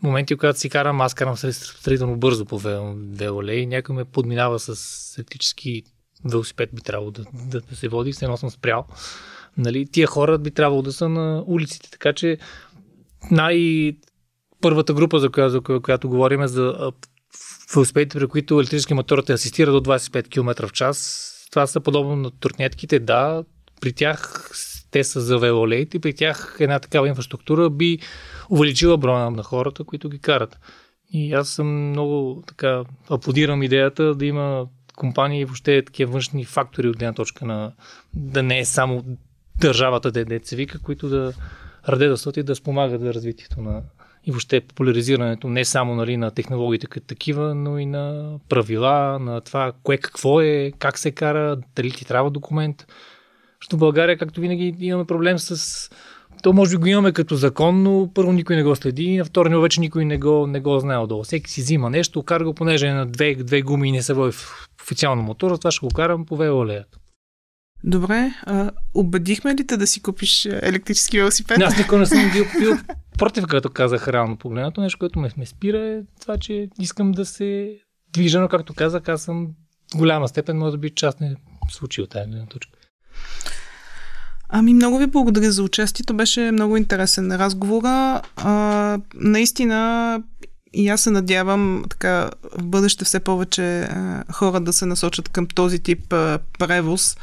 моменти, 0.03 0.35
когато 0.35 0.59
си 0.59 0.69
карам, 0.69 1.01
аз 1.01 1.13
карам 1.13 1.37
сравнително 1.37 2.17
бързо 2.17 2.45
по 2.45 2.59
велоле 2.59 3.53
и 3.53 3.65
някой 3.65 3.95
ме 3.95 4.05
подминава 4.05 4.59
с 4.59 5.17
електрически 5.17 5.83
велосипед 6.25 6.69
би 6.73 6.81
трябвало 6.81 7.11
да, 7.11 7.23
да, 7.33 7.61
да 7.61 7.75
се 7.75 7.87
води, 7.87 8.11
все 8.11 8.27
съм 8.37 8.49
спрял. 8.49 8.85
Нали, 9.57 9.85
тия 9.91 10.07
хора 10.07 10.37
би 10.37 10.51
трябвало 10.51 10.81
да 10.81 10.93
са 10.93 11.09
на 11.09 11.43
улиците, 11.47 11.91
така 11.91 12.13
че 12.13 12.37
най- 13.31 13.97
първата 14.61 14.93
група, 14.93 15.19
за 15.19 15.29
която, 15.29 15.49
за 15.51 15.79
която 15.81 16.09
говорим, 16.09 16.41
е 16.41 16.47
за 16.47 16.91
велосипедите, 17.75 18.19
при 18.19 18.27
които 18.27 18.59
електрически 18.59 18.93
моторът 18.93 19.29
е 19.29 19.33
асистира 19.33 19.71
до 19.71 19.81
25 19.81 20.29
км 20.29 20.67
в 20.67 20.71
час. 20.71 21.27
Това 21.51 21.67
са 21.67 21.79
подобно 21.79 22.15
на 22.15 22.31
турнетките, 22.31 22.99
да, 22.99 23.43
при 23.81 23.93
тях 23.93 24.51
те 24.91 25.03
са 25.03 25.21
за 25.21 25.37
велолейт 25.37 25.93
и 25.93 25.99
при 25.99 26.13
тях 26.13 26.57
една 26.59 26.79
такава 26.79 27.07
инфраструктура 27.07 27.69
би 27.69 27.99
увеличила 28.49 28.97
броя 28.97 29.31
на 29.31 29.43
хората, 29.43 29.83
които 29.83 30.09
ги 30.09 30.19
карат. 30.19 30.59
И 31.13 31.33
аз 31.33 31.49
съм 31.49 31.89
много 31.89 32.43
така, 32.47 32.83
аплодирам 33.09 33.63
идеята 33.63 34.15
да 34.15 34.25
има 34.25 34.67
компании 34.95 35.41
и 35.41 35.45
въобще 35.45 35.85
такива 35.85 36.11
външни 36.11 36.45
фактори 36.45 36.87
от 36.87 36.95
една 36.95 37.13
точка 37.13 37.45
на 37.45 37.71
да 38.13 38.43
не 38.43 38.59
е 38.59 38.65
само 38.65 39.03
държавата 39.59 40.11
да, 40.11 40.25
да 40.25 40.39
се 40.43 40.55
вика, 40.55 40.79
които 40.79 41.09
да 41.09 41.33
радетелстват 41.89 42.37
и 42.37 42.43
да 42.43 42.55
спомагат 42.55 43.01
за 43.01 43.13
развитието 43.13 43.61
на 43.61 43.81
и 44.25 44.31
въобще 44.31 44.61
популяризирането 44.61 45.49
не 45.49 45.65
само 45.65 45.95
нали, 45.95 46.17
на 46.17 46.31
технологиите 46.31 46.87
като 46.87 47.07
такива, 47.07 47.55
но 47.55 47.77
и 47.77 47.85
на 47.85 48.35
правила, 48.49 49.19
на 49.19 49.41
това 49.41 49.73
кое 49.83 49.97
какво 49.97 50.41
е, 50.41 50.71
как 50.79 50.97
се 50.97 51.11
кара, 51.11 51.57
дали 51.75 51.91
ти 51.91 52.05
трябва 52.05 52.31
документ. 52.31 52.87
Защото 53.61 53.75
в 53.75 53.79
България, 53.79 54.17
както 54.17 54.41
винаги, 54.41 54.75
имаме 54.79 55.05
проблем 55.05 55.39
с 55.39 55.89
то 56.43 56.53
може 56.53 56.71
би 56.71 56.77
го 56.77 56.85
имаме 56.85 57.11
като 57.11 57.35
закон, 57.35 57.83
но 57.83 58.09
първо 58.13 58.31
никой 58.31 58.55
не 58.55 58.63
го 58.63 58.75
следи, 58.75 59.17
на 59.17 59.25
второ 59.25 59.49
ниво 59.49 59.61
вече 59.61 59.79
никой 59.79 60.05
не 60.05 60.17
го, 60.17 60.47
не 60.47 60.59
го 60.59 60.79
знае 60.79 60.97
отдолу. 60.97 61.23
Всеки 61.23 61.51
си 61.51 61.61
взима 61.61 61.89
нещо, 61.89 62.23
кара 62.23 62.43
го, 62.43 62.53
понеже 62.53 62.87
е 62.87 62.93
на 62.93 63.05
две, 63.05 63.35
две 63.35 63.61
гуми 63.61 63.89
и 63.89 63.91
не 63.91 64.01
се 64.01 64.13
води 64.13 64.31
в 64.31 64.67
официално 64.81 65.23
мотора, 65.23 65.57
това 65.57 65.71
ще 65.71 65.85
го 65.85 65.89
карам 65.89 66.25
по 66.25 66.35
велолеят. 66.35 66.97
Добре, 67.83 68.33
а, 68.43 68.71
убедихме 68.93 69.55
ли 69.55 69.67
те 69.67 69.77
да 69.77 69.87
си 69.87 70.01
купиш 70.01 70.45
електрически 70.45 71.17
велосипед? 71.17 71.57
Не, 71.57 71.65
аз 71.65 71.77
никога 71.77 71.97
не 71.97 72.05
съм 72.05 72.31
бил, 72.33 72.45
бил 72.59 72.77
против, 73.17 73.47
като 73.47 73.69
казах 73.69 74.07
реално 74.07 74.37
погледнато. 74.37 74.81
Нещо, 74.81 74.99
което 74.99 75.19
ме, 75.19 75.29
ме 75.37 75.45
спира 75.45 75.79
е 75.79 76.01
това, 76.21 76.37
че 76.37 76.69
искам 76.79 77.11
да 77.11 77.25
се 77.25 77.77
движа, 78.13 78.41
но 78.41 78.47
както 78.47 78.73
казах, 78.73 79.09
аз 79.09 79.23
съм 79.23 79.47
в 79.93 79.97
голяма 79.97 80.27
степен, 80.27 80.57
може 80.57 80.71
да 80.71 80.77
би 80.77 80.89
частни 80.89 81.35
случаи 81.69 82.03
от 82.03 82.09
тази 82.09 82.29
гледна 82.29 82.45
точка. 82.45 82.77
Ами 84.53 84.73
много 84.73 84.97
ви 84.97 85.07
благодаря 85.07 85.51
за 85.51 85.63
участието. 85.63 86.13
Беше 86.13 86.51
много 86.51 86.77
интересен 86.77 87.35
разговор. 87.35 87.81
А, 87.83 88.99
наистина 89.15 90.21
и 90.73 90.89
аз 90.89 91.01
се 91.01 91.11
надявам 91.11 91.83
така 91.89 92.29
в 92.57 92.63
бъдеще 92.63 93.05
все 93.05 93.19
повече 93.19 93.81
а, 93.81 94.23
хора 94.33 94.59
да 94.59 94.73
се 94.73 94.85
насочат 94.85 95.29
към 95.29 95.47
този 95.47 95.79
тип 95.79 96.13
а, 96.13 96.39
превоз 96.59 97.17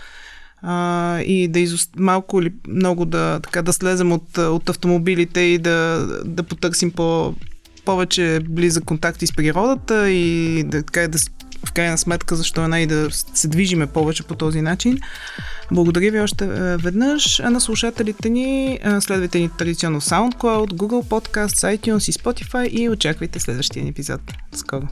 а, 0.63 1.21
и 1.21 1.49
да 1.49 1.61
изост... 1.61 1.91
малко 1.99 2.41
или 2.41 2.53
много 2.69 3.05
да, 3.05 3.41
така, 3.41 3.63
да 3.63 3.73
слезем 3.73 4.13
от, 4.13 4.39
от 4.39 4.69
автомобилите 4.69 5.41
и 5.41 5.59
да, 5.59 6.07
да 6.25 6.43
потърсим 6.43 6.91
по 6.91 7.35
повече 7.85 8.41
близък 8.49 8.85
контакти 8.85 9.27
с 9.27 9.33
природата 9.33 10.11
и 10.11 10.63
да, 10.65 10.83
така, 10.83 11.09
да 11.09 11.19
в 11.67 11.73
крайна 11.73 11.99
сметка 11.99 12.37
защо 12.37 12.69
не 12.69 12.81
и 12.81 12.87
да 12.87 13.09
се 13.11 13.49
движиме 13.49 13.87
повече 13.87 14.23
по 14.23 14.35
този 14.35 14.63
начин. 14.63 14.99
Благодаря 15.73 16.11
ви 16.11 16.21
още 16.21 16.47
веднъж. 16.77 17.41
А 17.41 17.51
на 17.51 17.61
слушателите 17.61 18.29
ни 18.29 18.79
следвайте 19.01 19.39
ни 19.39 19.51
традиционно 19.59 20.01
SoundCloud, 20.01 20.73
Google 20.73 21.05
Podcast, 21.05 21.79
iTunes 21.79 22.09
и 22.09 22.13
Spotify 22.13 22.69
и 22.69 22.89
очаквайте 22.89 23.41
следващия 23.41 23.89
епизод. 23.89 24.21
Скоро! 24.55 24.89